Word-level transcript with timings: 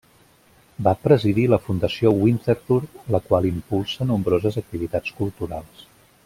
Va 0.85 0.93
presidir 1.01 1.43
la 1.53 1.59
Fundació 1.65 2.13
Winterthur, 2.21 2.79
la 3.17 3.21
qual 3.29 3.47
impulsa 3.53 4.09
nombroses 4.15 4.59
activitats 4.65 5.17
culturals. 5.21 5.87